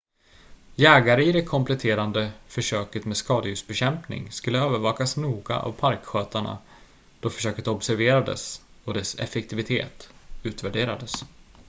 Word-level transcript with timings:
jägare 0.75 1.23
i 1.23 1.31
det 1.31 1.41
kompletterande 1.41 2.31
försöket 2.47 3.05
med 3.05 3.17
skadedjursbekämpning 3.17 4.31
skulle 4.31 4.59
övervakas 4.59 5.17
noga 5.17 5.59
av 5.59 5.71
parkskötarna 5.71 6.57
då 7.19 7.29
försöket 7.29 7.67
observerades 7.67 8.61
och 8.85 8.93
dess 8.93 9.15
effektivitet 9.15 10.09
utvärderades 10.43 11.25